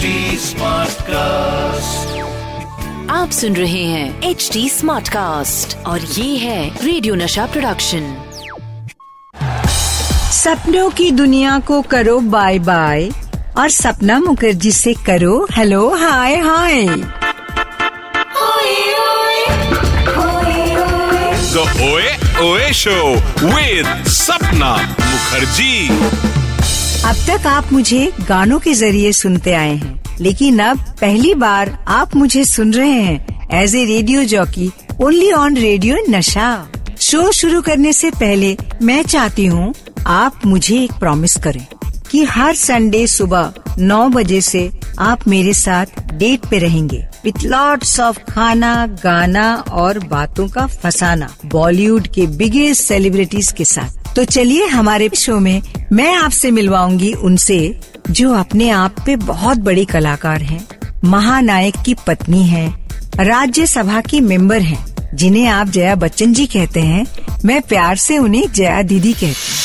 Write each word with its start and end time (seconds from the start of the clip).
HD 0.00 0.54
cast 1.08 2.22
आप 3.10 3.30
सुन 3.30 3.56
रहे 3.56 3.82
हैं 3.84 4.22
एच 4.30 4.48
डी 4.52 4.68
स्मार्ट 4.68 5.08
कास्ट 5.08 5.76
और 5.86 6.00
ये 6.00 6.36
है 6.38 6.84
रेडियो 6.84 7.14
नशा 7.14 7.46
प्रोडक्शन 7.52 8.14
सपनों 10.32 10.88
की 11.00 11.10
दुनिया 11.20 11.58
को 11.68 11.80
करो 11.94 12.18
बाय 12.34 12.58
बाय 12.68 13.08
और 13.58 13.68
सपना 13.70 14.18
मुखर्जी 14.20 14.72
से 14.72 14.94
करो 15.06 15.46
hello 15.52 15.88
hi 15.96 16.36
hi. 16.48 16.86
The 21.54 21.64
Oe 21.88 22.06
Oe 22.44 22.72
Show 22.78 23.10
with 23.50 23.86
Sapna 24.20 24.72
Mukherjee. 25.02 26.33
अब 27.04 27.16
तक 27.28 27.46
आप 27.46 27.72
मुझे 27.72 28.12
गानों 28.28 28.58
के 28.58 28.72
ज़रिए 28.74 29.10
सुनते 29.12 29.52
आए 29.52 29.74
हैं। 29.76 30.18
लेकिन 30.20 30.58
अब 30.58 30.78
पहली 31.00 31.34
बार 31.34 31.70
आप 31.88 32.14
मुझे 32.16 32.44
सुन 32.44 32.72
रहे 32.74 32.90
हैं 32.90 33.48
as 33.62 33.74
a 33.76 33.84
radio 33.84 34.22
jockey 34.24 34.70
only 35.02 35.30
on 35.32 35.56
radio 35.56 35.96
Nasha 36.10 36.46
show 37.00 37.30
शुरू 37.32 37.60
करने 37.62 37.92
से 37.92 38.10
पहले 38.10 38.56
मैं 38.82 39.02
चाहती 39.02 39.46
हूँ 39.46 39.72
आप 40.06 40.46
मुझे 40.46 40.78
एक 40.84 40.92
प्रॉमिस 40.92 41.36
करें 41.36 41.66
कि 42.10 42.22
हर 42.24 42.54
संडे 42.54 43.06
सुबह 43.06 43.52
नौ 43.78 44.08
बजे 44.08 44.40
से 44.40 44.70
आप 44.98 45.26
मेरे 45.28 45.52
साथ 45.54 46.12
डेट 46.12 46.46
पे 46.50 46.58
रहेंगे। 46.58 47.04
विथ 47.24 47.44
लॉट्स 47.44 47.98
ऑफ़ 48.00 48.18
खाना, 48.30 48.86
गाना 49.04 49.54
और 49.72 49.98
बातों 50.06 50.48
का 50.48 50.66
फसाना 50.66 51.28
बॉलीवुड 51.46 52.06
के 52.06 52.26
बिगेस्ट 52.38 52.82
सेलिब्रिटीज 52.82 53.52
के 53.52 53.64
साथ। 53.64 54.03
तो 54.16 54.24
चलिए 54.24 54.66
हमारे 54.66 55.08
शो 55.16 55.38
में 55.40 55.62
मैं 55.92 56.14
आपसे 56.14 56.50
मिलवाऊँगी 56.50 57.12
उनसे 57.12 57.80
जो 58.10 58.34
अपने 58.34 58.70
आप 58.70 58.96
पे 59.06 59.16
बहुत 59.16 59.58
बड़ी 59.58 59.84
कलाकार 59.84 60.42
हैं, 60.42 60.68
महानायक 61.04 61.74
की 61.86 61.94
पत्नी 62.06 62.42
हैं, 62.42 62.88
राज्यसभा 63.20 64.00
की 64.00 64.20
मेंबर 64.20 64.60
हैं, 64.60 64.84
जिन्हें 65.14 65.46
आप 65.46 65.66
जया 65.66 65.94
बच्चन 65.94 66.32
जी 66.32 66.46
कहते 66.46 66.80
हैं। 66.80 67.06
मैं 67.44 67.62
प्यार 67.62 67.96
से 67.96 68.18
उन्हें 68.18 68.52
जया 68.52 68.82
दीदी 68.82 69.12
कहती 69.12 69.26
हूँ। 69.26 69.64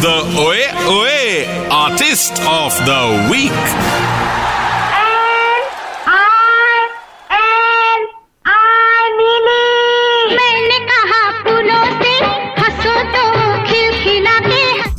The 0.00 0.16
Oe 0.40 0.64
Oe 0.94 1.44
Artist 1.72 2.42
of 2.46 2.72
the 2.86 3.32
Week. 3.32 3.84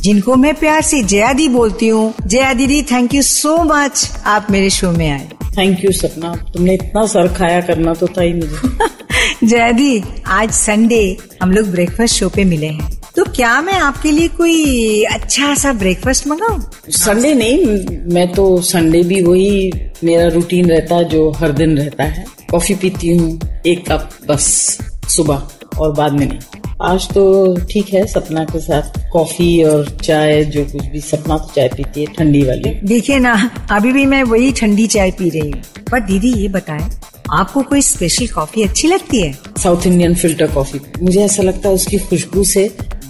जिनको 0.06 0.34
मैं 0.36 0.54
प्यार 0.54 0.82
से 0.82 1.02
जया 1.02 1.32
दी 1.32 1.48
बोलती 1.48 1.88
हूँ। 1.88 2.14
जया 2.26 2.54
दीदी 2.54 2.82
थैंक 2.82 3.14
यू 3.14 3.22
सो 3.22 3.64
मच 3.64 4.12
आप 4.26 4.46
मेरे 4.50 4.70
शो 4.70 4.90
में 4.90 5.10
आए। 5.10 5.28
थैंक 5.58 5.84
यू 5.84 5.92
सपना। 5.92 6.34
तुमने 6.52 6.74
इतना 6.74 7.06
सर 7.06 7.28
खाया 7.28 7.60
करना 7.60 7.94
तो 7.94 8.06
था 8.06 8.22
ही 8.22 8.32
मुझे। 8.32 9.46
जया 9.46 9.72
दी 9.72 10.02
आज 10.26 10.50
संडे 10.50 11.16
हम 11.42 11.50
लोग 11.50 11.66
ब्रेकफास्ट 11.66 12.14
शो 12.14 12.28
पे 12.28 12.44
मिले 12.44 12.66
हैं। 12.66 12.90
तो 13.16 13.24
क्या 13.24 13.60
मैं 13.62 13.72
आपके 13.72 14.10
लिए 14.10 14.28
कोई 14.28 15.02
अच्छा 15.02 15.54
सा 15.54 15.72
ब्रेकफास्ट 15.72 16.26
मंगाऊं? 16.26 16.60
संडे 16.90 17.34
नहीं 17.34 17.66
मैं 18.14 18.32
तो 18.32 18.60
संडे 18.60 19.02
भी 19.02 19.22
वही 19.22 19.72
मेरा 20.04 20.28
रूटीन 20.28 20.70
रहता 20.70 20.94
है 20.94 21.08
जो 21.08 21.30
हर 21.30 21.52
दिन 21.52 21.78
रहता 21.78 22.04
है। 22.04 22.24
कॉफ़ी 22.50 22.74
पीती 22.74 23.16
हूँ 23.16 23.40
एक 23.66 23.92
कप 23.92 24.10
बस 24.28 24.78
सुबह 25.08 25.48
और 25.78 25.92
बाद 25.92 26.12
में 26.12 26.26
नहीं। 26.26 26.38
आज 26.82 27.06
तो 27.08 27.22
ठीक 27.70 27.88
है 27.94 28.04
सपना 28.06 28.44
के 28.44 28.58
साथ 28.60 28.98
कॉफ़ी 29.12 29.62
और 29.64 29.88
चाय 29.98 30.42
जो 30.44 30.64
कुछ 30.64 30.86
भी 30.86 31.00
सपना 31.00 31.36
तो 31.38 31.52
चाय 31.54 31.68
पीती 31.68 32.00
है 32.00 32.06
ठंडी 32.14 32.42
वाली। 32.42 32.70
देखिए 32.84 33.18
ना 33.18 33.32
अभी 33.70 33.92
भी 33.92 34.04
मैं 34.06 34.22
वही 34.22 34.50
ठंडी 34.52 34.86
चाय 34.86 35.10
पी 35.10 35.28
रही 35.30 35.50
हूँ। 35.50 35.62
पर 35.90 36.00
दीदी 36.00 36.32
ये 36.32 36.48
बताएँ 36.48 36.90
आपको 37.32 37.62
कोई 37.62 37.82
स्पेशल 37.82 38.26
कॉफ़ी 38.26 38.62
अच्छी 38.62 38.88
लगती 38.88 39.20
है? 39.22 39.32
साउथ 39.58 39.86
इंडियन 39.86 40.14
फ़िल्टर 40.14 40.52
कॉफ़ी 40.54 40.80
मुझे 41.02 41.20
ऐसा 41.24 41.42
लगता 41.42 41.68
है 41.68 41.74
उसकी 41.74 41.98
खुशबू 41.98 42.44
से 42.44 42.68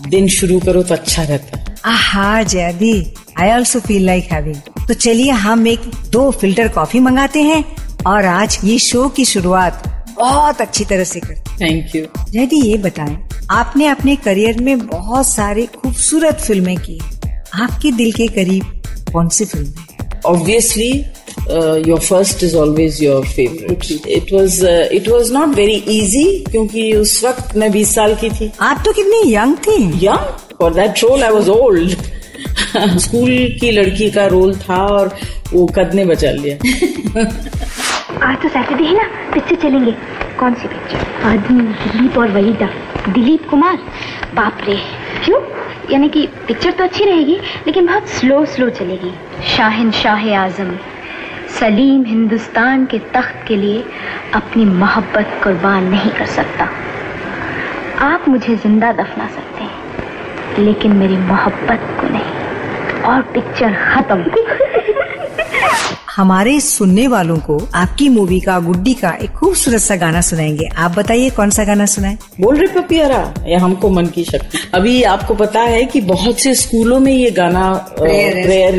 दिन 0.09 0.29
शुरू 0.29 0.61
करो 0.61 0.83
तो 0.83 0.95
अच्छा 0.95 1.23
रहता 1.23 1.59
है। 1.59 1.75
आहा 1.85 2.43
Zaidi 2.43 2.95
I 3.41 3.51
also 3.51 3.81
feel 3.81 4.07
like 4.07 4.33
having 4.33 4.87
तो 4.89 4.95
चलिए 4.95 5.31
हम 5.31 5.67
एक 5.67 5.91
दो 6.11 6.31
फ़िल्टर 6.31 6.69
कॉफ़ी 6.69 7.01
मंगाते 7.01 7.43
हैं 7.43 7.65
और 8.07 8.25
आज 8.27 8.59
ये 8.65 8.79
शो 8.79 9.09
की 9.09 9.25
शुरुआत 9.25 9.83
बहुत 10.19 10.61
अच्छी 10.61 10.85
तरह 10.85 11.05
से 11.05 11.21
करते 11.21 11.51
हैं। 11.51 11.61
थैंक 11.61 11.97
यू 11.97 12.07
जयदी 12.31 12.61
ये 12.61 12.77
बताएँ 12.79 13.19
आपने 13.51 13.87
अपने 13.87 14.17
करियर 14.17 14.61
में 14.61 14.87
बहुत 14.87 15.27
सारे 15.27 15.67
खूबसूरत 15.67 16.39
फ़िल्में 16.41 16.77
की 16.77 17.01
आपके 17.55 17.93
दिल 17.93 18.13
के 18.13 18.27
करीब 18.27 18.83
कौन 19.13 19.29
सी 19.29 19.45
फ़िल्म 19.45 19.67
है? 19.67 19.97
Obviously 20.27 21.05
uh, 21.51 21.77
your 21.89 21.99
first 22.11 22.43
is 22.43 22.55
always 22.55 23.01
your 23.01 23.21
favorite. 23.27 23.91
It 24.19 24.33
was 24.33 24.57
uh, 24.63 25.01
it 25.01 25.09
was 25.09 25.31
not 25.31 25.55
very 25.55 25.79
easy 25.89 26.51
क्योंकि 26.51 26.93
उस 26.93 27.25
वक्त 27.25 27.57
मैं 27.57 27.69
20 27.69 27.95
साल 27.95 28.15
की 28.15 28.31
थी। 28.31 28.53
आप 28.61 28.83
तो 28.85 28.93
कितनी 28.93 29.35
यंग 29.35 29.57
थी। 29.57 30.07
Young 30.07 30.37
for 30.63 30.71
that 30.73 31.05
role 31.05 31.23
I 31.23 31.33
was 31.39 31.49
old. 31.49 31.97
School 32.99 33.59
की 33.61 33.71
लड़की 33.71 34.11
का 34.11 34.27
रोल 34.27 34.57
था 34.57 34.87
और 34.87 35.17
वो 35.53 35.67
कद 35.67 35.91
ने 35.95 36.05
बचा 36.05 36.31
लिया। 36.31 36.57
आज 38.27 38.41
तो 38.43 38.49
सैटरडे 38.49 38.85
है 38.85 38.95
ना 38.95 39.33
पिक्चर 39.33 39.55
चलेंगे। 39.55 39.93
कौन 40.39 40.55
सी 40.55 40.69
पिक्चर 40.69 41.27
आदमी 41.27 41.63
दिलीप 41.63 42.17
और 42.19 42.29
वहीदा। 42.29 42.67
दिलीप 43.09 43.49
कुमार? 43.51 43.77
बाप 44.35 44.59
रे। 44.65 44.77
क्यों? 45.25 45.41
यानी 45.91 46.09
कि 46.09 46.27
पिक्चर 46.47 46.71
तो 46.71 46.85
अच्छी 46.85 47.05
रहेगी, 47.05 47.39
लेकिन 47.67 47.87
बहुत 47.87 48.09
स्लो 48.09 48.45
स्लो 48.45 48.69
चलेगी। 48.71 49.13
शाहिन 49.57 49.91
शाह 49.91 50.27
आज़म, 50.39 50.77
सलीम 51.61 52.05
हिंदुस्तान 52.05 52.87
के 52.87 52.99
तख्त 52.99 53.45
के 53.49 53.57
लिए 53.57 53.85
अपनी 54.35 54.65
मोहब्बत 54.65 55.41
कुर्बान 55.45 55.85
नहीं 55.85 56.11
कर 56.11 56.27
सकता। 56.27 56.69
आप 58.07 58.29
मुझे 58.29 58.57
ज़िंदा 58.57 58.93
दफना 58.93 59.27
सकते 59.27 59.65
हैं, 59.65 60.65
लेकिन 60.65 60.97
मेरी 60.97 61.17
मोहब्बत 61.17 61.89
को 62.01 62.09
नहीं। 62.09 63.03
और 63.05 63.23
पिक्चर 63.23 63.75
खत्म। 63.93 64.23
हमारे 66.17 66.61
सुनने 66.61 67.07
वालों 67.09 67.37
को 67.37 67.69
आपकी 67.75 68.09
मूवी 68.09 68.41
का 68.41 68.59
गुड्डी 68.61 68.95
का 68.95 69.11
एक 69.23 69.31
खूबसूरत 69.31 69.81
सा 69.81 69.97
गाना 69.97 70.21
सुनाएँगे। 70.21 70.67
आप 70.77 70.91
बताइए 70.91 71.31
कौन 71.31 71.51
सा 71.51 71.65
गाना 71.65 71.87
सुनाए? 71.87 72.19
बोल 72.41 72.57
रहे 72.57 72.81
पपियारा 72.81 73.35
या 73.47 73.59
हमको 73.61 73.91
मन 73.91 74.07
की 74.07 74.25
शक्ति। 74.25 74.59
अभी 74.75 75.03
आपको 75.03 75.35
पता 75.35 75.61
है 75.61 75.85
कि 75.85 76.01
बहुत 76.01 76.41
से 76.41 76.55
स्कूलों 76.55 77.01
में 77.01 77.13
ये 77.13 77.31
गाना 77.31 77.73
प्रेयर 77.73 78.79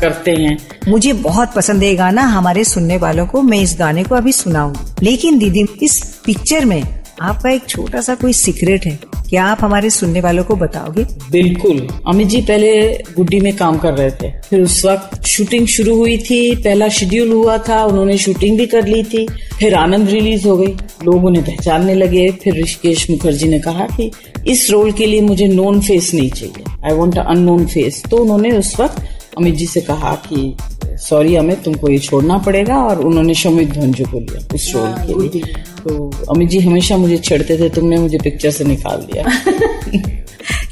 करते 0.00 0.30
हैं। 0.30 0.56
मुझे 0.88 1.12
बहुत 1.12 1.52
पसंद 1.56 1.82
है 1.82 1.88
ये 1.88 1.96
गाना 1.96 2.22
हमारे 2.22 2.64
सुनने 2.64 2.96
वालों 2.96 3.26
को 3.26 3.42
मैं 3.42 3.58
इस 3.58 3.76
गाने 3.78 4.04
को 4.04 4.14
अभी 4.14 4.32
सुनाऊँगी। 4.32 5.06
लेकिन 5.06 5.38
दीदी 5.38 5.66
इस 5.82 6.20
पिक्चर 6.26 6.64
में 6.64 6.82
आपका 7.22 7.50
एक 7.50 7.66
छोटा 7.68 8.00
सा 8.00 8.14
कोई 8.14 8.32
सीक्रेट 8.32 8.86
है। 8.86 8.98
क्या 9.30 9.44
आप 9.44 9.58
हमारे 9.60 9.90
सुनने 9.90 10.20
वालों 10.20 10.44
को 10.44 10.56
बताओगे? 10.56 11.04
बिल्कुल। 11.30 11.88
अमित 12.06 12.28
जी, 12.28 12.40
पहले 12.40 12.92
गुड्डी 12.92 13.40
में 13.40 13.56
काम 13.56 13.78
कर 13.78 13.92
रहे 13.92 14.10
थे। 14.10 14.30
फिर 14.40 14.60
उस 14.60 14.84
वक्त 14.84 15.26
शूटिंग 15.26 15.66
शुरू 15.66 15.96
हुई 15.96 16.18
थी, 16.18 16.54
पहला 16.54 16.88
शेड्यूल 16.88 17.32
हुआ 17.32 17.58
था, 17.58 17.84
उन्होंने 17.84 18.18
शूटिंग 18.18 18.58
भी 18.58 18.66
कर 18.66 18.86
ली 18.86 19.02
थी, 19.02 19.26
फिर 19.58 19.74
आनंद 19.74 20.10
रिलीज़ 20.10 20.48
हो 20.48 20.56
गई। 20.56 20.72
लोग 21.04 21.24
उन्हें 21.24 21.44
पहचानने 21.44 21.94
लगे, 21.94 22.30
फिर 22.30 22.62
ऋषिकेश 22.62 23.10
मुखर्जी 23.10 23.48
ने 23.48 23.60
कहा 23.60 23.86
कि 23.96 24.10
इस 24.46 24.70
रोल 24.70 24.92
के 24.92 25.06
लिए 25.06 25.20
मुझे 25.20 25.48
नोन 25.48 25.80
फेस 25.80 26.14
नहीं 26.14 26.30
चाहिए। 26.30 26.64
आई 26.84 26.92
वॉन्ट 26.92 27.18
अननोन 27.18 27.66
फेस 27.66 28.02
तो 28.10 28.16
उन्होंने 28.16 28.50
उस 28.50 28.80
वक्त 28.80 29.02
अमित 29.38 29.54
जी 29.54 29.66
से 29.66 29.80
कहा 29.80 30.14
कि 30.14 30.56
सॉरी 31.00 31.36
अमित 31.36 31.62
तुमको 31.62 31.88
ये 31.88 31.98
छोड़ना 31.98 32.38
पड़ेगा 32.38 32.76
और 32.76 33.00
उन्होंने 33.00 33.34
शमित 33.34 33.70
धंजू 33.70 34.04
को 34.04 34.20
लिया 34.20 34.54
उस 34.54 34.72
रोल 34.74 34.92
के 34.92 35.38
लिए। 35.38 35.52
तो 35.54 36.10
अमित 36.30 36.48
जी 36.48 36.60
हमेशा 36.60 36.96
मुझे 36.96 37.16
छेड़ते 37.16 37.58
थे 37.58 37.68
तुमने 37.68 37.96
मुझे 37.96 38.18
पिक्चर 38.18 38.50
से 38.50 38.64
निकाल 38.64 39.06
दिया। 39.12 39.24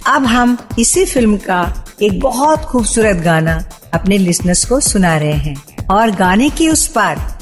अब 0.16 0.26
हम 0.26 0.58
इसी 0.78 1.04
फ़िल्म 1.04 1.36
का 1.36 1.86
एक 2.02 2.20
बहुत 2.20 2.60
खूबसूरत 2.60 3.16
गाना 3.16 3.68
अपने 3.94 4.18
लिसनर्स 4.18 4.64
को 4.64 4.80
सुना 4.80 5.18
रहे 5.18 5.32
हैं। 5.32 5.86
और 5.90 6.10
गाने 6.10 6.50
के 6.50 6.68
उस 6.68 6.86
पार 6.86 7.38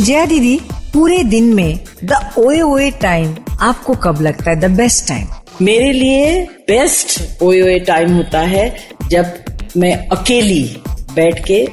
जया 0.00 0.26
दीदी 0.26 0.60
पूरे 0.92 1.22
दिन 1.24 1.54
में 1.54 1.80
द 2.04 2.30
ओए 2.38 2.60
ओए 2.60 2.90
टाइम 2.90 3.36
आपको 3.60 3.94
कब 3.94 4.20
लगता 4.20 4.50
है? 4.50 4.60
द 4.60 4.64
बेस्ट 4.64 5.08
टाइम 5.08 5.26
मेरे 5.62 5.92
लिए 5.92 6.42
बेस्ट 6.42 7.42
ओए 7.42 7.60
ओए 7.62 7.78
टाइम 7.78 8.12
होता 8.12 8.40
है 8.40 8.76
जब 9.10 9.26
मैं 9.76 10.08
अकेली 10.08 10.76
बैठ 11.18 11.44
के 11.46 11.64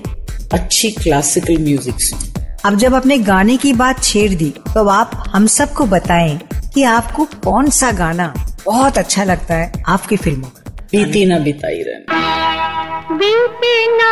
अच्छी 0.53 0.91
क्लासिकल 0.91 1.57
म्यूज़िक 1.63 1.99
सुनूं। 1.99 2.43
अब 2.65 2.75
जब 2.77 2.93
अपने 2.93 3.17
गाने 3.23 3.57
की 3.57 3.73
बात 3.73 4.03
छेड़ 4.03 4.33
दी 4.33 4.49
तो 4.73 4.87
आप 4.89 5.11
हम 5.29 5.47
सबको 5.47 5.85
बताएँ 5.85 6.37
कि 6.73 6.83
आपको 6.83 7.25
कौन 7.43 7.69
सा 7.69 7.91
गाना 7.91 8.33
बहुत 8.65 8.97
अच्छा 8.97 9.23
लगता 9.23 9.55
है 9.55 9.83
आपकी 9.87 10.17
फ़िल्मों 10.17 10.49
का। 10.49 10.71
बीती 10.91 11.25
ना 11.25 11.39
बिताई 11.39 11.81
रहना। 11.81 13.13
बीते 13.13 13.75
ना 13.97 14.11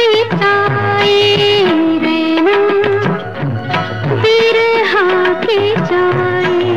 रहना। 0.00 0.48
जाए 5.90 6.74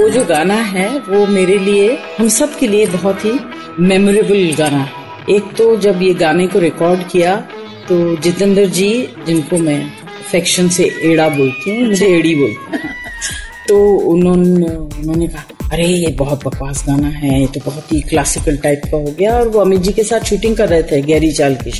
वो 0.00 0.08
जो 0.08 0.24
गाना 0.24 0.54
है 0.54 0.88
वो 1.00 1.26
मेरे 1.26 1.58
लिए 1.58 1.98
हम 2.18 2.28
सब 2.28 2.58
के 2.58 2.68
लिए 2.68 2.86
बहुत 2.86 3.24
ही 3.24 3.38
मेमोरेबल 3.80 4.54
गाना 4.58 4.78
है। 4.78 4.97
एक 5.30 5.54
तो 5.58 5.76
जब 5.76 6.02
ये 6.02 6.14
गाने 6.14 6.46
को 6.46 6.58
रिकॉर्ड 6.58 7.00
किया 7.08 7.36
तो 7.88 8.16
जितेंद्र 8.16 8.66
जी, 8.66 9.08
जिनको 9.26 9.58
मैं 9.58 9.90
फैक्शन 10.32 10.68
से 10.68 10.84
एड़ा 11.02 11.28
बोलती 11.28 11.70
हूँ, 11.70 11.88
मुझे 11.88 12.06
एड़ी 12.06 12.34
बोलती 12.34 12.54
हूँ। 12.54 12.78
तो 13.68 13.96
उन्होंने 13.96 14.66
उन्होंने 14.76 15.28
कहा, 15.28 15.68
अरे, 15.72 15.86
ये 15.86 16.06
बहुत 16.06 16.46
बकवास 16.46 16.84
गाना 16.86 17.08
है, 17.08 17.40
ये 17.40 17.46
तो 17.46 17.60
बहुत 17.66 17.92
ही 17.92 18.00
क्लासिकल 18.00 18.56
टाइप 18.56 18.82
का 18.84 18.96
हो 18.96 19.14
गया। 19.18 19.38
और 19.38 19.48
वो 19.48 19.60
अमित 19.60 19.80
जी 19.80 19.92
के 19.92 20.02
साथ 20.02 20.20
शूटिंग 20.20 20.56
कर 20.56 20.68
रहे 20.68 20.82
थे, 20.82 21.02
गैरी 21.02 21.32
चाल 21.32 21.54
की 21.54 21.70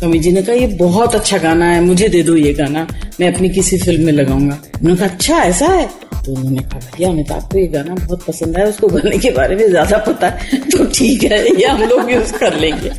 तो 0.00 0.06
अमित 0.06 0.22
जी 0.22 0.32
ने 0.32 0.42
कहा, 0.42 0.56
ये 0.56 0.66
बहुत 0.66 1.14
अच्छा 1.14 1.38
गाना 1.38 1.64
है, 1.64 1.80
मुझे 1.80 2.08
दे 2.08 2.22
दो 2.22 2.36
ये 2.36 2.52
गाना, 2.52 2.86
मैं 3.20 3.34
अपनी 3.34 3.48
किसी 3.48 3.78
फ़िल्म 3.78 4.06
में 4.06 4.12
लगाऊँगा। 4.12 4.58
उन्होंने 4.80 4.96
कहा 4.96 5.08
अच्छा 5.08 5.38
ऐसा 5.38 5.66
है? 5.66 6.07
तो 6.28 6.34
उन्होंने 6.34 6.62
कहा 6.62 6.78
भैया 6.78 7.08
अमिताभ 7.08 7.42
को 7.52 7.58
ये 7.58 7.66
गाना 7.66 7.94
बहुत 7.96 8.24
पसंद 8.24 8.56
है 8.56 8.64
उसको 8.68 8.88
गाने 8.88 9.18
के 9.18 9.30
बारे 9.32 9.54
में 9.56 9.68
ज़्यादा 9.68 9.98
पता 10.06 10.28
है 10.28 10.58
तो 10.70 10.84
ठीक 10.94 11.22
है 11.24 11.38
ये 11.60 11.66
हम 11.66 11.82
लोग 11.82 12.10
यूज़ 12.10 12.32
कर 12.38 12.54
लेंगे। 12.54 12.90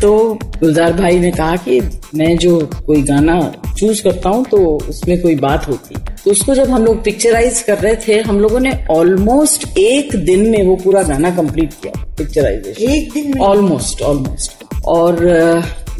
तो 0.00 0.12
गुलजार 0.60 0.92
भाई 0.92 1.18
ने 1.20 1.30
कहा 1.32 1.56
कि 1.66 1.80
मैं 2.14 2.36
जो 2.38 2.58
कोई 2.86 3.02
गाना 3.02 3.38
चूज़ 3.78 4.02
करता 4.02 4.28
हूँ 4.28 4.44
तो 4.44 4.58
उसमें 4.88 5.20
कोई 5.22 5.34
बात 5.36 5.68
होती। 5.68 5.94
तो 6.24 6.30
उसको 6.30 6.54
जब 6.54 6.70
हम 6.70 6.84
लोग 6.84 7.02
पिक्चराइज 7.04 7.60
कर 7.62 7.78
रहे 7.78 7.94
थे 8.06 8.20
हम 8.22 8.40
लोगों 8.40 8.60
ने 8.60 8.72
ऑलमोस्ट 8.90 9.78
एक 9.78 10.16
दिन 10.24 10.48
में 10.50 10.62
वो 10.66 10.76
पूरा 10.76 11.02
गाना 11.02 11.30
कंप्लीट 11.36 11.74
किया 11.74 12.04
पिक्चराइजेशन 12.18 12.90
एक 12.90 13.12
दिन 13.12 13.38
ऑलमोस्ट 13.40 14.02
ऑलमोस्ट 14.02 14.64
और 14.88 15.24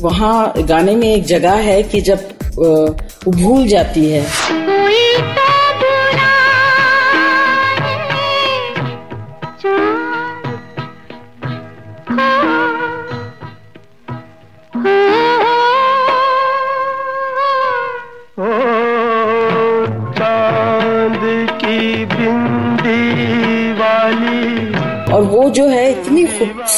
वहाँ 0.01 0.53
गाने 0.69 0.97
में 0.97 1.13
एक 1.15 1.25
जगह 1.27 1.63
है 1.71 1.83
कि 1.83 2.01
जब 2.01 2.29
वो 2.57 3.33
भूल 3.33 3.67
जाती 3.69 4.11
है। 4.11 4.27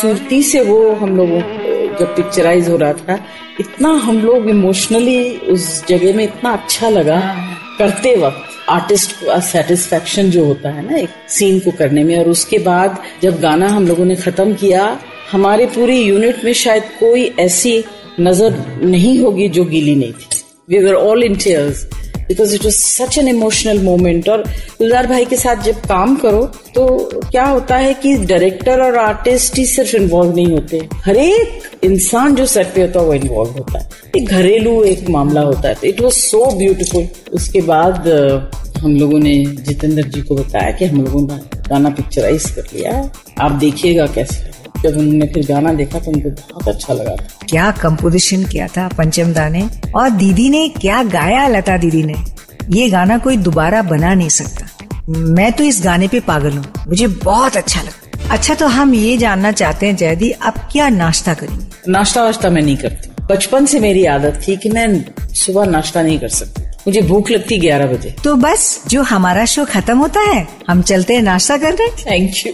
खूबसूरती 0.05 0.43
से 0.43 0.61
वो 0.61 0.91
हम 0.93 1.17
लोगों 1.17 1.41
जब 1.99 2.15
पिक्चराइज 2.17 2.69
हो 2.69 2.77
रहा 2.77 2.93
था 2.93 3.15
इतना 3.61 3.89
हम 4.05 4.19
लोग 4.21 4.49
इमोशनली 4.51 5.37
उस 5.49 5.87
जगह 5.87 6.17
में 6.17 6.23
इतना 6.25 6.51
अच्छा 6.53 6.89
लगा 6.89 7.21
करते 7.79 8.15
वक्त। 8.17 8.71
आर्टिस्ट 8.71 9.13
का 9.21 9.39
सेटिस्फेक्शन 9.43 10.31
जो 10.31 10.45
होता 10.45 10.71
है 10.71 10.85
ना 10.91 10.97
एक 10.99 11.09
सीन 11.29 11.59
को 11.61 11.71
करने 11.79 12.05
में। 12.05 12.17
और 12.19 12.29
उसके 12.29 12.59
बाद 12.59 12.99
जब 13.23 13.41
गाना 13.41 13.69
हम 13.69 13.87
लोगों 13.89 14.05
ने 14.05 14.17
खत्म 14.17 14.55
किया 14.55 14.85
हमारे 15.31 15.67
पूरी 15.75 16.01
यूनिट 16.01 16.45
में 16.45 16.53
शायद 16.65 16.91
कोई 17.01 17.25
ऐसी 17.41 17.77
नज़र 18.21 18.63
नहीं 18.85 19.19
होगी 19.19 19.49
जो 19.49 19.65
गीली 19.65 19.95
नहीं 19.97 20.13
थी। 20.13 20.43
We 20.69 20.85
were 20.85 20.95
all 20.97 21.25
in 21.25 21.37
tears 21.37 21.87
because 22.29 22.55
it 22.55 22.65
was 22.65 22.75
such 22.77 23.19
an 23.19 23.29
emotional 23.29 23.83
moment 23.83 24.29
और 24.29 24.43
गुलजार 24.79 25.07
भाई 25.07 25.25
के 25.25 25.37
साथ 25.37 25.63
जब 25.65 25.81
काम 25.89 26.17
करो 26.17 26.45
तो 26.75 26.87
क्या 27.31 27.45
होता 27.45 27.77
है 27.77 27.93
कि 27.95 28.15
डायरेक्टर 28.27 28.81
और 28.81 28.97
आर्टिस्ट 28.99 29.59
ही 29.59 29.67
सिर्फ़ 29.67 29.97
इन्वॉल्व 29.97 30.35
नहीं 30.35 30.47
होते। 30.47 30.81
हर 31.05 31.17
एक 31.17 31.85
इंसान 31.85 32.35
जो 32.35 32.47
सेट 32.47 32.73
पे 32.75 32.83
होता 32.83 33.01
है, 33.01 33.07
वो 33.07 33.15
इन्वॉल्व 33.15 33.51
होता 33.51 33.79
है। 33.79 33.89
एक 34.17 34.29
घरेलू 34.29 34.83
एक 34.85 35.09
मामला 35.11 35.41
होता 35.41 35.69
है। 35.69 35.77
इट 35.85 36.01
वॉज़ 36.01 36.15
सो 36.15 36.45
ब्यूटिफुल 36.59 37.07
उसके 37.33 37.61
बाद 37.63 38.09
हम 38.79 38.97
लोगों 38.97 39.19
ने 39.19 39.35
जितेंद्र 39.47 40.03
जी 40.03 40.21
को 40.21 40.35
बताया 40.35 40.71
कि 40.71 40.85
हम 40.85 41.05
लोगों 41.05 41.21
ने 41.27 41.37
गाना 41.69 41.91
पिक्चराइज 41.91 42.51
कर 42.51 42.67
लिया 42.75 42.93
आप 43.41 43.53
देखिएगा 43.61 44.07
कैसे। 44.07 44.53
जब 44.85 44.99
उन्होंने 44.99 45.27
फिर 45.27 45.47
गाना 45.47 45.73
देखा 45.73 45.99
तो 45.99 46.11
उनको 46.11 46.31
बहुत 46.31 46.69
अच्छा 46.69 46.95
लगा 46.95 47.17
था। 47.17 47.47
क्या 47.51 47.71
कंपोजिशन 47.71 48.45
किया 48.45 48.67
था 48.67 48.89
पंचम 48.89 49.33
दा 49.33 49.49
ने? 49.49 49.69
और 49.95 50.11
दीदी 50.11 50.49
ने 50.51 50.69
क्या 50.69 51.03
गाया 51.03 51.47
लता 51.49 51.77
दीदी 51.77 52.03
ने? 52.03 52.15
ये 52.71 52.89
गाना 52.91 53.19
कोई 53.19 53.37
दोबारा 53.37 53.83
बना 53.83 54.15
नहीं 54.15 54.29
सकता। 54.29 54.69
मैं 55.09 55.53
तो 55.53 55.65
इस 55.65 55.81
गाने 55.85 56.09
पे 56.09 56.21
पागल 56.21 56.51
हूँ। 56.51 56.65
मुझे 56.89 57.07
बहुत 57.07 57.57
अच्छा 57.57 57.83
लगा। 57.83 58.29
अच्छा 58.31 58.55
तो 58.55 58.67
हम 58.67 58.95
ये 58.95 59.17
जानना 59.19 59.53
चाहते 59.53 59.87
हैं 59.87 59.97
जयदी 59.97 60.31
अब 60.31 60.55
क्या 60.73 60.89
नाश्ता 60.89 61.35
करेंगे? 61.35 61.67
नाश्ता 61.89 62.25
वाश्ता 62.25 62.51
मैं 62.51 62.63
नहीं 62.63 62.77
करती। 62.77 63.11
बचपन 63.31 63.67
से 63.67 63.81
मेरी 63.81 64.05
आदत 64.07 64.41
थी 64.49 64.57
कि 64.57 64.71
मैं 64.71 65.05
सुबह 65.35 65.65
नाश्ता 65.65 66.03
नहीं 66.03 66.19
कर 66.19 66.29
सकती। 66.29 66.63
मुझे 66.87 67.01
भूख 67.03 67.31
लगती 67.31 67.57
ग्यारह 67.59 67.87
बजे। 67.87 68.15
तो 68.25 68.35
बस 68.37 68.85
जो 68.89 69.03
हमारा 69.03 69.45
शो 69.45 69.65
खत्म 69.65 69.99
होता 69.99 70.21
है 70.21 70.47
हम 70.69 70.83
चलते 70.83 71.15
हैं 71.15 71.23
नाश्ता 71.23 71.57
करने। 71.57 71.89
थैंक 72.01 72.47
यू 72.47 72.53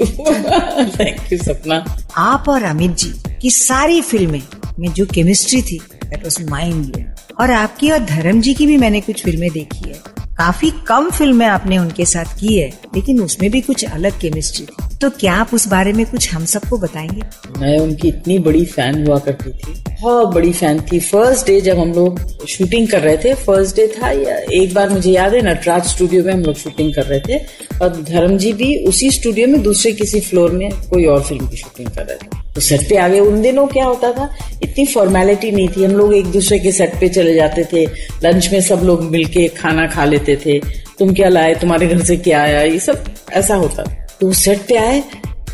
थैंक 0.89 1.33
यू 1.33 1.39
सपना। 1.39 1.85
आप 2.17 2.49
और 2.49 2.63
अमित 2.63 2.91
जी 2.91 3.13
की 3.43 3.51
सारी 3.51 4.01
फ़िल्में 4.01 4.43
में 4.79 4.93
जो 4.93 5.07
केमिस्ट्री 5.07 5.63
थी 5.63 5.79
दैट 5.95 6.25
वाज 6.25 6.37
माइंड 6.51 7.05
और 7.41 7.51
आपकी 7.51 7.91
और 7.91 7.99
धर्म 7.99 8.41
जी 8.41 8.55
की 8.55 8.67
भी 8.67 8.77
मैंने 8.77 9.01
कुछ 9.01 9.23
फ़िल्में 9.25 9.51
देखी 9.51 9.89
है। 9.89 9.99
काफ़ी 10.39 10.71
कम 10.89 11.11
फ़िल्में 11.11 11.47
आपने 11.47 11.79
उनके 11.79 12.05
साथ 12.05 12.39
की 12.41 12.57
है 12.59 12.69
लेकिन 12.95 13.21
उसमें 13.21 13.51
भी 13.51 13.61
कुछ 13.61 13.85
अलग 13.85 14.21
केमिस्ट्री 14.21 14.67
थी। 14.67 14.97
तो 14.99 15.11
क्या 15.11 15.35
आप 15.35 15.55
उस 15.55 15.67
बारे 15.69 15.93
में 15.93 16.05
कुछ 16.07 16.33
हम 16.35 16.45
सबको 16.45 16.79
बताएँगे? 16.79 17.23
मैं 17.59 17.79
उनकी 17.79 18.09
इतनी 18.09 18.39
बड़ी 18.39 18.65
फ़ैन 18.67 19.07
हुआ 19.07 19.19
करती 19.19 19.51
थी। 19.51 19.90
बहुत 20.03 20.35
बड़ी 20.35 20.53
फ़ैन 20.53 20.81
थी। 20.83 20.99
फ़र्स्ट 21.01 21.47
डे 21.47 21.61
जब 21.61 21.79
हम 21.79 21.93
लोग 21.93 22.47
शूटिंग 22.49 22.87
कर 22.89 23.01
रहे 23.01 23.17
थे 23.17 23.33
फ़र्स्ट 23.37 23.77
डे 23.77 23.87
था 23.97 24.11
या 24.11 24.37
एक 24.53 24.75
बार 24.75 24.89
मुझे 24.91 25.11
याद 25.13 25.35
है, 25.35 25.41
नटराज 25.43 25.85
स्टूडियो 25.87 26.25
में 26.25 26.33
हम 26.33 26.41
लोग 26.41 26.55
शूटिंग 26.57 26.95
कर 26.95 27.05
रहे 27.05 27.21
थे 27.21 27.39
और 27.83 28.01
धर्म 28.03 28.37
जी 28.39 28.53
भी 28.53 28.77
उसी 28.89 29.11
स्टूडियो 29.11 29.49
में 29.49 29.63
दूसरे 29.63 29.93
किसी 29.93 30.21
फ्लोर 30.21 30.51
में 30.51 30.71
कोई 30.91 31.05
और 31.07 31.23
फ़िल्म 31.23 31.47
की 31.47 31.57
शूटिंग 31.57 31.89
कर 31.89 32.07
रहे 32.07 32.17
थे। 32.17 32.39
तो 32.55 32.61
सेट 32.61 32.89
पे 32.89 32.97
आगे 32.97 33.21
उन 33.21 33.41
दिनों 33.43 33.67
क्या 33.67 33.85
होता 33.85 34.13
था? 34.13 34.29
इतनी 34.63 34.87
फॉर्मेलिटी 34.87 35.51
नहीं 35.51 35.69
थी। 35.69 35.85
हम 35.85 35.93
लोग 35.93 36.15
एक 36.15 36.27
दूसरे 36.33 36.59
के 36.59 36.73
सेट 36.73 36.99
पे 37.01 37.09
चले 37.09 37.35
जाते 37.35 37.65
थे। 37.73 37.85
लंच 38.25 38.49
में 38.53 38.61
सब 38.61 38.81
लोग 38.85 39.03
मिलके 39.03 39.47
खाना 39.57 39.87
खा 39.87 40.05
लेते 40.05 40.37
थे। 40.47 40.59
तुम 40.99 41.13
क्या 41.15 41.29
लाए? 41.29 41.55
तुम्हारे 41.55 41.87
घर 41.87 42.05
से 42.05 42.17
क्या 42.19 42.43
आया? 42.43 42.63
ये 42.63 42.79
सब 42.81 43.05
ऐसा 43.33 43.55
होता 43.57 43.85
तो 44.21 44.33
सेट 44.35 44.67
पे 44.69 44.77
आए 44.77 45.03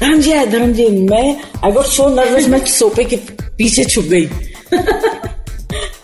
धर्म 0.00 0.20
जी 0.20 0.32
आए 0.32 0.46
धर्म 0.46 0.72
जी 0.72 0.88
मैं 1.10 1.26
आई 1.64 1.72
गॉट 1.72 1.84
सो 1.96 2.08
नर्वस 2.14 2.48
मैं 2.48 2.58
सोफे 2.66 3.04
के 3.12 3.16
पीछे 3.58 3.84
छुप 3.84 4.04
गई। 4.04 4.26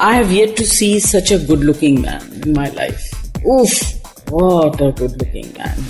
I 0.00 0.14
have 0.14 0.30
yet 0.32 0.56
to 0.58 0.64
see 0.64 0.88
such 1.00 1.32
a 1.32 1.36
good 1.46 1.62
looking 1.64 1.98
man 1.98 2.42
in 2.46 2.56
my 2.56 2.70
life 2.76 3.46
उफ 3.46 4.30
what 4.30 4.82
a 4.82 4.88
good 5.00 5.12
looking 5.22 5.44
man 5.58 5.84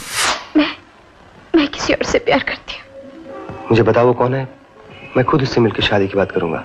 मैं 0.56 0.70
मैं 1.56 1.66
किसी 1.69 1.93
और 1.94 2.04
से 2.12 2.19
प्यार 2.19 2.43
करती 2.49 2.75
हूँ। 2.75 3.66
मुझे 3.70 3.82
बताओ 3.82 4.06
वो 4.06 4.12
कौन 4.22 4.34
है? 4.34 4.49
मैं 5.16 5.25
खुद 5.25 5.43
उससे 5.43 5.60
मिलकर 5.60 5.82
शादी 5.82 6.08
की 6.08 6.16
बात 6.16 6.32
करूँगा। 6.32 6.64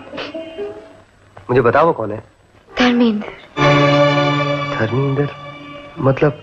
मुझे 1.49 1.61
बताओ 1.61 1.85
वो 1.85 1.93
कौन 1.93 2.11
है? 2.11 2.23
धर्मेंद्र। 2.69 3.27
धर्मेंद्र? 4.79 5.27
मतलब 6.07 6.41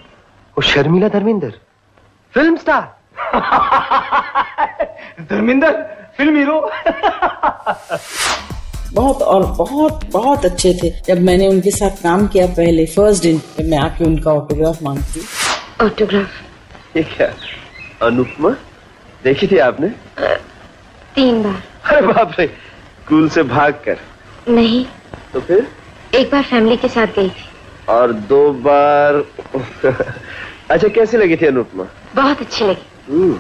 वो 0.57 0.63
Sharmila 0.73 1.09
Dharmendra? 1.09 1.53
Film 2.35 2.57
star. 2.57 2.93
Dharmendra 5.31 5.71
film 6.17 6.37
hero. 6.37 6.61
बहुत 8.93 9.23
और 9.23 9.47
बहुत 9.47 10.05
बहुत 10.13 10.45
अच्छे 10.45 10.73
थे। 10.83 10.91
जब 11.07 11.21
मैंने 11.21 11.47
उनके 11.49 11.71
साथ 11.71 12.03
काम 12.03 12.27
किया 12.27 12.47
पहले 12.47 12.87
फ़र्स्ट 12.87 13.23
दिन 13.23 13.39
जब 13.59 13.65
मैं 13.65 13.79
आके 13.79 14.05
उनका 14.05 14.33
ऑटोग्राफ 14.33 14.83
मांगती 14.83 15.21
ऑटोग्राफ 15.85 16.97
ये 16.97 17.03
क्या? 17.03 17.33
अनुपमा? 18.03 18.51
देखी 19.25 19.47
थी 19.47 19.59
आपने? 19.59 19.89
तीन 21.15 21.43
बार। 21.43 21.63
अरे 21.85 22.07
बाप 22.07 22.33
रे 22.39 22.47
स्कूल 22.47 23.29
से 23.29 23.43
भाग 23.43 23.73
कर। 23.73 23.99
नहीं। 24.49 24.85
तो 25.33 25.41
फिर? 25.41 25.67
एक 26.15 26.31
बार 26.31 26.43
फैमिली 26.43 26.77
के 26.77 26.89
साथ 26.89 27.07
गई 27.07 27.29
थी। 27.29 27.45
और 27.89 28.13
दो 28.13 28.51
बार 28.67 29.25
अच्छा 30.71 30.89
कैसी 30.89 31.17
लगी 31.17 31.37
थी 31.37 31.47
अनुपमा? 31.47 31.85
बहुत 32.15 32.41
अच्छी 32.41 32.65
लगी। 32.65 33.13
हम्म, 33.13 33.39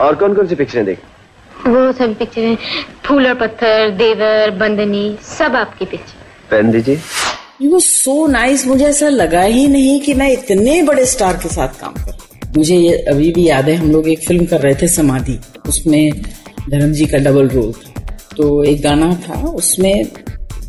और 0.00 0.14
कौन 0.14 0.34
कौन 0.34 0.46
सी 0.46 0.54
पिक्चरें 0.54 0.84
देखी? 0.84 1.70
वो 1.70 1.92
सभी 1.92 2.14
पिक्चरें 2.14 2.56
फूल 3.04 3.26
और 3.26 3.34
पत्थर 3.34 3.90
देवर 3.98 4.50
बंदनी 4.58 5.04
सब 5.22 5.56
आपकी 5.56 5.84
पिक्चर 5.84 6.50
पेन 6.50 6.70
दीजिए। 6.70 7.00
वो 7.62 7.80
सो 7.80 8.26
नाइस 8.26 8.66
मुझे 8.66 8.84
ऐसा 8.84 9.08
लगा 9.08 9.42
ही 9.42 9.66
नहीं 9.68 10.00
कि 10.00 10.14
मैं 10.14 10.30
इतने 10.32 10.82
बड़े 10.82 11.04
स्टार 11.06 11.36
के 11.36 11.48
साथ 11.48 11.80
काम 11.80 11.94
कर 11.94 12.50
मुझे 12.56 12.76
ये 12.76 12.96
अभी 13.08 13.30
भी 13.32 13.48
याद 13.48 13.68
है 13.68 13.74
हम 13.74 13.90
लोग 13.90 14.08
एक 14.08 14.26
फ़िल्म 14.26 14.46
कर 14.46 14.60
रहे 14.60 14.74
थे 14.74 14.88
समाधि। 14.88 15.38
उसमें 15.68 16.22
धर्म 16.70 16.92
जी 16.92 17.06
का 17.06 17.18
डबल 17.18 17.48
रोल 17.48 17.72
था। 17.72 18.16
तो 18.36 18.62
एक 18.64 18.82
गाना 18.82 19.14
था 19.22 19.40
उसमें 19.50 20.04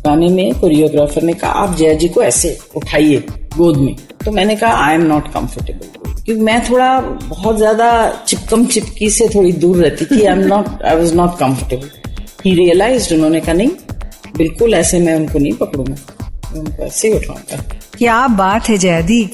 गाने 0.04 0.28
में 0.28 0.60
कोरियोग्राफर 0.60 1.22
ने 1.22 1.32
कहा 1.32 1.50
आप 1.62 1.74
जया 1.76 1.94
जी 1.94 2.08
को 2.08 2.22
ऐसे 2.22 2.56
उठाइए 2.76 3.24
गोद 3.56 3.76
में। 3.76 3.94
तो 4.24 4.32
मैंने 4.32 4.56
कहा 4.56 4.86
आई 4.86 4.94
एम 4.94 5.02
नॉट 5.02 5.28
कंफर्टेबल 5.28 5.93
क्योंकि 6.26 6.42
मैं 6.42 6.60
थोड़ा 6.68 7.00
बहुत 7.00 7.56
ज़्यादा 7.56 7.88
चिपकम 8.26 8.64
चिपकी 8.66 9.10
से 9.10 9.28
थोड़ी 9.34 9.52
दूर 9.64 9.76
रहती 9.76 10.04
थी। 10.04 10.22
I 10.22 10.32
am 10.32 10.46
not 10.46 10.82
I 10.82 10.96
was 10.96 11.14
not 11.14 11.38
comfortable 11.38 11.90
he 12.44 12.54
realise 12.54 13.12
उन्होंने 13.14 13.40
कहा 13.40 13.52
नहीं 13.52 13.70
बिल्कुल 14.36 14.74
ऐसे 14.74 15.00
मैं 15.00 15.14
उनको 15.16 15.38
नहीं 15.38 15.52
पकड़ूँगा। 15.52 15.96
उनको 16.58 16.82
ऐसे 16.84 17.08
ही 17.08 17.14
उठाऊँगा 17.14 17.62
क्या 17.98 18.26
बात 18.38 18.68
है 18.68 18.78
Zaidi 18.78 19.24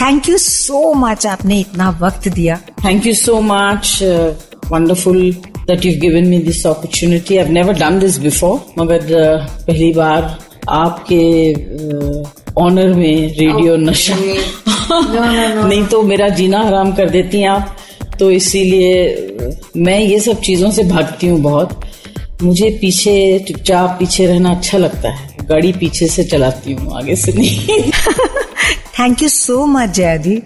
thank 0.00 0.28
you 0.28 0.38
so 0.38 0.92
much 0.94 1.26
आपने 1.26 1.60
इतना 1.60 1.90
वक्त 2.00 2.28
दिया। 2.28 2.56
Thank 2.84 3.06
you 3.06 3.14
so 3.14 3.40
much 3.42 3.98
wonderful 4.72 5.34
that 5.68 5.84
you've 5.84 6.00
given 6.02 6.28
me 6.30 6.36
this 6.42 6.58
opportunity. 6.70 7.38
I've 7.40 7.48
never 7.54 7.72
done 7.78 7.96
this 8.02 8.18
before, 8.24 8.58
मगर 8.78 9.00
uh, 9.00 9.50
पहली 9.66 9.92
बार 9.92 10.38
आपके 10.68 11.22
ऑनर 12.64 12.92
में 12.94 13.34
रेडियो 13.38 13.76
नशा 13.76 14.16
नहीं 14.90 15.84
तो 15.86 16.02
मेरा 16.02 16.28
जीना 16.28 16.60
हराम 16.62 16.92
कर 16.92 17.10
देती 17.10 17.40
हैं 17.40 17.48
आप। 17.48 17.76
तो 18.18 18.30
इसीलिए 18.30 19.72
मैं 19.76 19.98
ये 20.00 20.18
सब 20.20 20.40
चीज़ों 20.40 20.70
से 20.70 20.84
भागती 20.84 21.26
हूँ 21.26 21.40
बहुत। 21.42 21.80
मुझे 22.42 22.70
पीछे 22.80 23.38
चुपचाप 23.48 23.96
पीछे 23.98 24.26
रहना 24.26 24.50
अच्छा 24.50 24.78
लगता 24.78 25.10
है। 25.10 25.46
गाड़ी 25.48 25.72
पीछे 25.72 26.06
से 26.08 26.24
चलाती 26.24 26.72
हूँ 26.72 26.96
आगे 26.98 27.16
से 27.16 27.32
नहीं। 27.32 27.82
Thank 28.98 29.22
you 29.22 29.28
so 29.28 29.64
much 29.66 29.90
Zaidi 29.96 30.36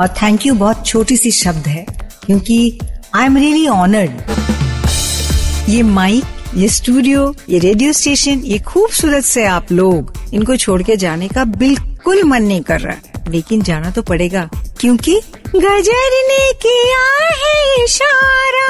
और 0.00 0.08
थैंक 0.22 0.46
यू 0.46 0.54
बहुत 0.54 0.86
छोटी 0.86 1.16
सी 1.16 1.30
शब्द 1.30 1.66
है 1.66 1.84
क्योंकि 2.26 2.78
आई 3.14 3.26
एम 3.26 3.36
रियली 3.36 3.66
ऑनर्ड 3.68 4.10
ये 5.70 5.82
माइक 5.82 6.24
ये 6.56 6.68
स्टूडियो 6.68 7.34
ये 7.48 7.58
रेडियो 7.58 7.92
स्टेशन 7.92 8.40
ये 8.44 8.58
खूबसूरत 8.58 9.24
से 9.24 9.44
आप 9.46 9.72
लोग 9.72 10.12
इनको 10.34 10.56
छोड़ 10.56 10.82
के 10.82 10.96
जाने 10.96 11.28
का 11.28 11.44
बिल्कुल 11.56 12.22
मन 12.24 12.42
नहीं 12.42 12.60
कर 12.60 12.80
रहा। 12.80 13.15
लेकिन 13.28 13.62
जाना 13.62 13.90
तो 13.90 14.02
पड़ेगा 14.02 14.48
क्योंकि 14.80 15.20
गजर 15.56 16.10
ने 16.28 16.52
किया 16.52 17.04
है 17.36 17.84
इशारा। 17.84 18.66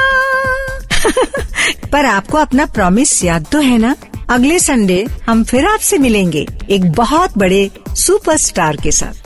पर 1.92 2.04
आपको 2.04 2.38
अपना 2.38 2.66
प्रॉमिस 2.66 3.24
याद 3.24 3.46
तो 3.52 3.60
है 3.60 3.78
ना? 3.78 3.96
अगले 4.30 4.58
संडे 4.58 5.06
हम 5.26 5.44
फिर 5.44 5.66
आपसे 5.66 5.98
मिलेंगे 5.98 6.46
एक 6.70 6.92
बहुत 6.92 7.38
बड़े 7.38 7.70
सुपरस्टार 7.88 8.76
के 8.76 8.92
साथ। 8.92 9.22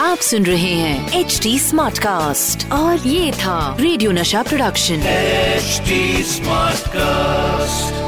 आप 0.00 0.18
सुन 0.18 0.46
रहे 0.46 0.72
हैं 0.74 1.20
एच 1.20 1.40
डी 1.42 1.58
स्मार्ट 1.58 1.98
कास्ट 1.98 2.72
और 2.72 2.98
ये 2.98 3.32
था 3.32 3.76
रेडियो 3.80 4.12
नशा 4.12 4.42
प्रोडक्शन 4.42 4.94
एच 4.94 5.82
स्मार्ट 6.26 6.78
Smartcast. 6.78 8.01